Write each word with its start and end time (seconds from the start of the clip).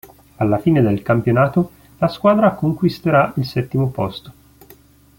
Alla 0.37 0.57
fine 0.57 0.81
del 0.81 1.03
campionato 1.03 1.69
la 1.99 2.07
squadra 2.07 2.53
conquisterà 2.55 3.33
il 3.35 3.45
settimo 3.45 3.89
posto. 3.91 4.33